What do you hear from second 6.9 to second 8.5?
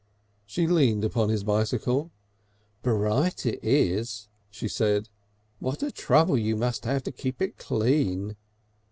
to keep it clean!"